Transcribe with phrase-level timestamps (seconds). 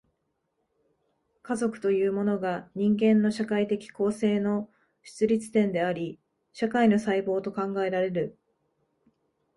[1.43, 4.67] 家族というものが、人間の社会的構成の
[5.03, 6.19] 出立点であり、
[6.53, 8.35] 社会の細胞と考えられる。